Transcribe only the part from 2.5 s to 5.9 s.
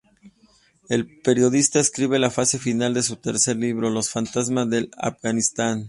final de su tercer libro, "Los fantasmas de Afganistán".